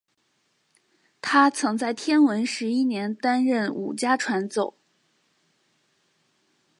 [1.21, 4.73] 他曾在天文十一年担任武家传奏。